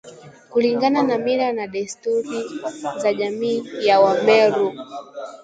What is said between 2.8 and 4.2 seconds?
za jamii ya